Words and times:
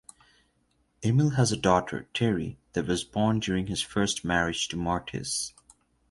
Emil 1.03 1.29
has 1.35 1.51
a 1.51 1.55
daughter, 1.55 2.09
Terri, 2.15 2.57
that 2.73 2.87
was 2.87 3.03
born 3.03 3.39
during 3.39 3.67
his 3.67 3.83
first 3.83 4.25
marriage 4.25 4.67
to 4.69 4.75
Mertis. 4.75 5.53